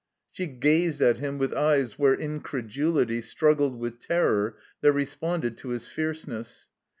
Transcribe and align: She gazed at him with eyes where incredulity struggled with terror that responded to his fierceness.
She 0.31 0.47
gazed 0.47 0.99
at 0.99 1.19
him 1.19 1.37
with 1.37 1.53
eyes 1.53 1.99
where 1.99 2.15
incredulity 2.15 3.21
struggled 3.21 3.77
with 3.77 3.99
terror 3.99 4.57
that 4.81 4.93
responded 4.93 5.57
to 5.59 5.69
his 5.69 5.87
fierceness. 5.87 6.69